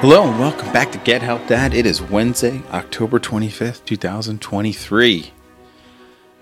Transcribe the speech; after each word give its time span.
Hello 0.00 0.26
and 0.26 0.40
welcome 0.40 0.72
back 0.72 0.90
to 0.92 0.98
Get 0.98 1.20
Help 1.20 1.46
Dad. 1.46 1.74
It 1.74 1.84
is 1.84 2.00
Wednesday, 2.00 2.62
October 2.70 3.20
25th, 3.20 3.84
2023. 3.84 5.30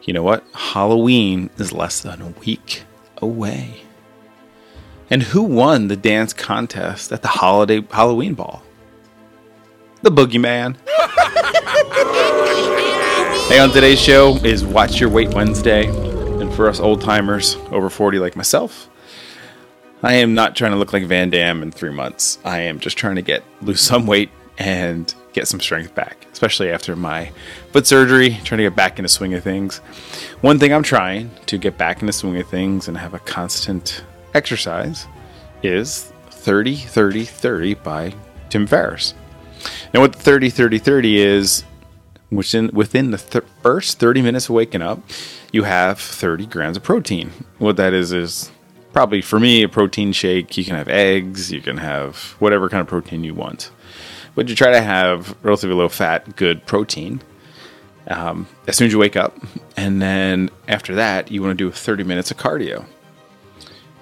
You 0.02 0.12
know 0.12 0.23
what? 0.23 0.45
Halloween 0.54 1.50
is 1.59 1.73
less 1.73 2.00
than 2.00 2.23
a 2.23 2.29
week 2.46 2.84
away. 3.16 3.82
And 5.10 5.24
who 5.24 5.42
won 5.42 5.88
the 5.88 5.96
dance 5.96 6.32
contest 6.32 7.10
at 7.10 7.23
the 7.23 7.27
holiday 7.27 7.84
Halloween 7.91 8.34
ball? 8.34 8.62
The 10.02 10.11
Boogeyman. 10.11 10.77
hey, 13.48 13.59
on 13.59 13.70
today's 13.70 14.00
show 14.00 14.36
is 14.45 14.64
Watch 14.64 15.00
Your 15.00 15.11
Weight 15.11 15.34
Wednesday. 15.34 15.88
And 16.41 16.55
for 16.55 16.69
us 16.69 16.78
old 16.78 17.00
timers 17.00 17.56
over 17.72 17.91
40 17.91 18.20
like 18.20 18.36
myself, 18.36 18.88
I 20.02 20.15
am 20.15 20.34
not 20.34 20.55
trying 20.55 20.70
to 20.70 20.77
look 20.77 20.93
like 20.93 21.05
Van 21.05 21.29
Damme 21.29 21.62
in 21.62 21.73
three 21.73 21.91
months. 21.91 22.39
I 22.45 22.61
am 22.61 22.79
just 22.79 22.97
trying 22.97 23.16
to 23.16 23.23
get 23.23 23.43
lose 23.62 23.80
some 23.80 24.06
weight 24.06 24.30
and 24.59 25.12
get 25.33 25.48
some 25.48 25.61
strength 25.61 25.95
back, 25.95 26.27
especially 26.33 26.70
after 26.70 26.95
my 26.95 27.33
foot 27.73 27.87
surgery, 27.87 28.39
trying 28.45 28.59
to 28.59 28.65
get 28.65 28.77
back 28.77 28.98
into 28.98 29.09
swing 29.09 29.34
of 29.34 29.42
things. 29.42 29.79
One 30.41 30.59
thing 30.59 30.73
I'm 30.73 30.84
trying 30.84 31.30
to 31.47 31.59
get 31.59 31.77
back 31.77 32.01
into 32.01 32.12
swing 32.12 32.37
of 32.39 32.48
things 32.48 32.87
and 32.87 32.97
have 32.97 33.15
a 33.15 33.19
constant 33.20 34.05
exercise 34.34 35.06
is 35.65 36.12
30 36.30 36.77
30 36.77 37.25
30 37.25 37.75
by 37.75 38.15
Tim 38.51 38.69
Ferriss. 38.69 39.15
Now 39.92 40.00
what 40.00 40.15
30 40.15 40.50
30 40.50 40.78
30 40.78 41.19
is 41.19 41.65
within 42.31 42.70
within 42.72 43.11
the 43.11 43.19
th- 43.19 43.44
first 43.62 43.98
30 43.98 44.22
minutes 44.22 44.44
of 44.44 44.55
waking 44.55 44.83
up, 44.83 45.00
you 45.50 45.65
have 45.65 45.98
30 45.98 46.47
grams 46.47 46.77
of 46.77 46.84
protein. 46.84 47.33
What 47.59 47.77
that 47.77 47.92
is 47.92 48.12
is 48.12 48.53
probably 48.92 49.20
for 49.20 49.39
me 49.39 49.62
a 49.62 49.69
protein 49.69 50.12
shake. 50.12 50.56
You 50.56 50.64
can 50.64 50.75
have 50.75 50.89
eggs, 50.89 51.53
you 51.53 51.61
can 51.61 51.78
have 51.78 52.36
whatever 52.39 52.69
kind 52.69 52.81
of 52.81 52.86
protein 52.86 53.25
you 53.25 53.34
want, 53.34 53.70
but 54.34 54.48
you 54.48 54.55
try 54.55 54.70
to 54.70 54.81
have 54.81 55.36
relatively 55.42 55.77
low 55.77 55.89
fat, 55.89 56.36
good 56.36 56.67
protein. 56.67 57.20
Um, 58.09 58.48
as 58.66 58.77
soon 58.77 58.86
as 58.86 58.92
you 58.92 58.98
wake 58.98 59.16
up, 59.16 59.36
and 59.77 60.00
then 60.00 60.50
after 60.66 60.94
that, 60.94 61.31
you 61.31 61.42
want 61.42 61.59
to 61.59 61.64
do 61.64 61.70
30 61.70 62.05
minutes 62.05 62.31
of 62.31 62.39
cardio. 62.39 62.86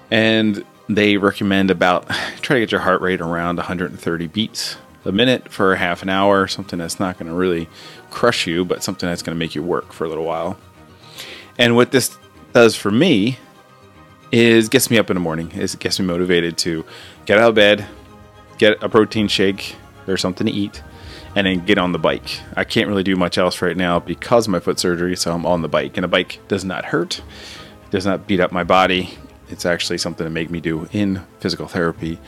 And 0.09 0.63
they 0.87 1.17
recommend 1.17 1.69
about 1.69 2.07
try 2.41 2.55
to 2.55 2.59
get 2.61 2.71
your 2.71 2.81
heart 2.81 3.01
rate 3.01 3.21
around 3.21 3.57
130 3.57 4.27
beats 4.27 4.77
a 5.05 5.11
minute 5.11 5.49
for 5.49 5.75
half 5.75 6.03
an 6.03 6.09
hour, 6.09 6.47
something 6.47 6.79
that's 6.79 6.99
not 6.99 7.17
going 7.17 7.29
to 7.29 7.35
really 7.35 7.69
crush 8.09 8.45
you, 8.45 8.65
but 8.65 8.83
something 8.83 9.07
that's 9.07 9.21
going 9.21 9.35
to 9.35 9.39
make 9.39 9.55
you 9.55 9.63
work 9.63 9.93
for 9.93 10.05
a 10.05 10.09
little 10.09 10.25
while. 10.25 10.57
And 11.57 11.75
what 11.75 11.91
this 11.91 12.17
does 12.53 12.75
for 12.75 12.91
me 12.91 13.37
is 14.31 14.69
gets 14.69 14.89
me 14.89 14.97
up 14.97 15.09
in 15.09 15.15
the 15.15 15.21
morning. 15.21 15.51
It 15.53 15.75
gets 15.79 15.99
me 15.99 16.05
motivated 16.05 16.57
to 16.59 16.85
get 17.25 17.37
out 17.37 17.49
of 17.49 17.55
bed, 17.55 17.85
get 18.57 18.81
a 18.83 18.89
protein 18.89 19.27
shake 19.27 19.75
or 20.07 20.17
something 20.17 20.47
to 20.47 20.53
eat, 20.53 20.81
and 21.35 21.47
then 21.47 21.65
get 21.65 21.77
on 21.77 21.91
the 21.91 21.99
bike. 21.99 22.39
I 22.55 22.63
can't 22.63 22.87
really 22.87 23.03
do 23.03 23.15
much 23.15 23.37
else 23.37 23.61
right 23.61 23.77
now 23.77 23.99
because 23.99 24.47
of 24.47 24.51
my 24.51 24.59
foot 24.59 24.79
surgery, 24.79 25.15
so 25.15 25.33
I'm 25.33 25.45
on 25.45 25.61
the 25.61 25.67
bike. 25.67 25.97
And 25.97 26.05
a 26.05 26.07
bike 26.07 26.39
does 26.47 26.65
not 26.65 26.85
hurt, 26.85 27.19
It 27.19 27.91
does 27.91 28.05
not 28.05 28.27
beat 28.27 28.39
up 28.39 28.51
my 28.51 28.63
body. 28.63 29.17
It's 29.49 29.65
actually 29.65 29.97
something 29.97 30.25
to 30.25 30.29
make 30.29 30.49
me 30.49 30.59
do 30.59 30.89
in 30.91 31.21
physical 31.39 31.67
therapy 31.67 32.19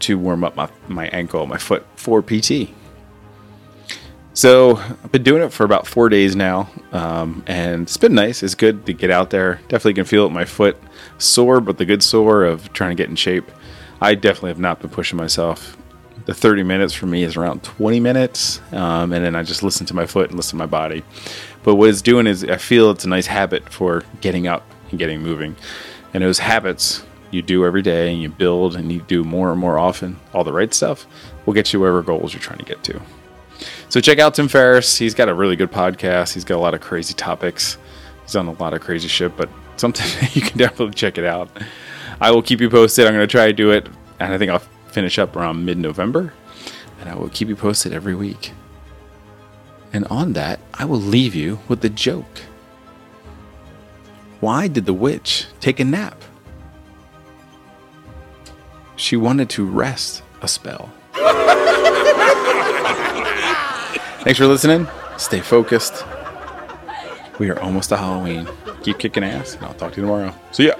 to 0.00 0.18
warm 0.18 0.42
up 0.42 0.56
my, 0.56 0.68
my 0.88 1.06
ankle, 1.08 1.46
my 1.46 1.58
foot 1.58 1.86
for 1.94 2.20
PT. 2.20 2.70
So 4.36 4.78
I've 4.78 5.12
been 5.12 5.22
doing 5.22 5.42
it 5.42 5.52
for 5.52 5.62
about 5.62 5.86
four 5.86 6.08
days 6.08 6.34
now, 6.34 6.68
um, 6.90 7.44
and 7.46 7.82
it's 7.82 7.96
been 7.96 8.14
nice. 8.14 8.42
It's 8.42 8.56
good 8.56 8.84
to 8.86 8.92
get 8.92 9.08
out 9.08 9.30
there. 9.30 9.60
Definitely 9.68 9.94
can 9.94 10.04
feel 10.06 10.26
it 10.26 10.30
my 10.30 10.44
foot 10.44 10.76
sore, 11.18 11.60
but 11.60 11.78
the 11.78 11.84
good 11.84 12.02
sore 12.02 12.42
of 12.42 12.72
trying 12.72 12.90
to 12.90 13.00
get 13.00 13.08
in 13.08 13.14
shape. 13.14 13.48
I 14.00 14.16
definitely 14.16 14.50
have 14.50 14.58
not 14.58 14.80
been 14.80 14.90
pushing 14.90 15.16
myself. 15.16 15.76
The 16.26 16.34
30 16.34 16.64
minutes 16.64 16.92
for 16.92 17.06
me 17.06 17.22
is 17.22 17.36
around 17.36 17.62
20 17.62 18.00
minutes, 18.00 18.60
um, 18.72 19.12
and 19.12 19.24
then 19.24 19.36
I 19.36 19.44
just 19.44 19.62
listen 19.62 19.86
to 19.86 19.94
my 19.94 20.04
foot 20.04 20.30
and 20.30 20.36
listen 20.36 20.58
to 20.58 20.64
my 20.64 20.66
body. 20.66 21.04
But 21.62 21.76
what 21.76 21.90
it's 21.90 22.02
doing 22.02 22.26
is 22.26 22.42
I 22.42 22.56
feel 22.56 22.90
it's 22.90 23.04
a 23.04 23.08
nice 23.08 23.28
habit 23.28 23.72
for 23.72 24.02
getting 24.20 24.48
up 24.48 24.68
and 24.90 24.98
getting 24.98 25.22
moving. 25.22 25.54
And 26.12 26.24
those 26.24 26.40
habits 26.40 27.04
you 27.30 27.40
do 27.40 27.64
every 27.64 27.82
day 27.82 28.12
and 28.12 28.20
you 28.20 28.30
build 28.30 28.74
and 28.74 28.90
you 28.90 29.00
do 29.02 29.22
more 29.22 29.52
and 29.52 29.60
more 29.60 29.78
often, 29.78 30.18
all 30.32 30.42
the 30.42 30.52
right 30.52 30.74
stuff, 30.74 31.06
will 31.46 31.54
get 31.54 31.72
you 31.72 31.78
wherever 31.78 32.02
goals 32.02 32.32
you're 32.32 32.42
trying 32.42 32.58
to 32.58 32.64
get 32.64 32.82
to. 32.84 33.00
So 33.94 34.00
check 34.00 34.18
out 34.18 34.34
Tim 34.34 34.48
Ferriss. 34.48 34.98
He's 34.98 35.14
got 35.14 35.28
a 35.28 35.34
really 35.34 35.54
good 35.54 35.70
podcast. 35.70 36.34
He's 36.34 36.42
got 36.42 36.56
a 36.56 36.58
lot 36.58 36.74
of 36.74 36.80
crazy 36.80 37.14
topics. 37.14 37.78
He's 38.22 38.34
on 38.34 38.48
a 38.48 38.52
lot 38.54 38.74
of 38.74 38.80
crazy 38.80 39.06
shit, 39.06 39.36
but 39.36 39.48
something 39.76 40.04
you 40.32 40.42
can 40.42 40.58
definitely 40.58 40.94
check 40.94 41.16
it 41.16 41.24
out. 41.24 41.48
I 42.20 42.32
will 42.32 42.42
keep 42.42 42.60
you 42.60 42.68
posted. 42.68 43.06
I'm 43.06 43.14
going 43.14 43.22
to 43.24 43.30
try 43.30 43.46
to 43.46 43.52
do 43.52 43.70
it, 43.70 43.86
and 44.18 44.34
I 44.34 44.38
think 44.38 44.50
I'll 44.50 44.58
finish 44.88 45.16
up 45.20 45.36
around 45.36 45.64
mid 45.64 45.78
November, 45.78 46.34
and 46.98 47.08
I 47.08 47.14
will 47.14 47.28
keep 47.28 47.46
you 47.46 47.54
posted 47.54 47.92
every 47.92 48.16
week. 48.16 48.50
And 49.92 50.04
on 50.06 50.32
that, 50.32 50.58
I 50.74 50.86
will 50.86 50.98
leave 50.98 51.36
you 51.36 51.60
with 51.68 51.80
the 51.80 51.88
joke. 51.88 52.40
Why 54.40 54.66
did 54.66 54.86
the 54.86 54.92
witch 54.92 55.46
take 55.60 55.78
a 55.78 55.84
nap? 55.84 56.20
She 58.96 59.16
wanted 59.16 59.50
to 59.50 59.64
rest 59.64 60.24
a 60.42 60.48
spell. 60.48 60.92
Thanks 64.24 64.38
for 64.38 64.46
listening. 64.46 64.88
Stay 65.18 65.40
focused. 65.40 66.02
We 67.38 67.50
are 67.50 67.60
almost 67.60 67.90
to 67.90 67.98
Halloween. 67.98 68.48
Keep 68.82 68.98
kicking 68.98 69.22
ass, 69.22 69.54
and 69.54 69.64
I'll 69.64 69.74
talk 69.74 69.92
to 69.92 70.00
you 70.00 70.06
tomorrow. 70.06 70.34
See 70.50 70.68
ya. 70.68 70.74